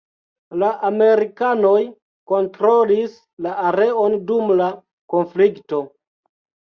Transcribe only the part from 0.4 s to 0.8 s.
La